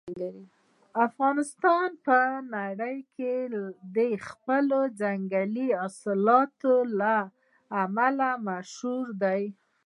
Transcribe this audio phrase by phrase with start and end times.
[1.07, 2.17] افغانستان په
[2.55, 3.33] نړۍ کې
[3.97, 7.15] د خپلو ځنګلي حاصلاتو له
[7.83, 9.43] امله مشهور دی.